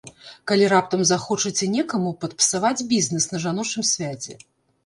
Калі 0.51 0.69
раптам 0.73 1.03
захочаце 1.09 1.69
некаму 1.75 2.13
падпсаваць 2.25 2.85
бізнэс 2.95 3.31
на 3.35 3.43
жаночым 3.47 3.87
свяце. 3.95 4.33